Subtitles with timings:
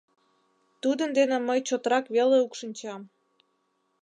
[0.81, 3.01] —Тудын дене мый чотрак веле укшинчам.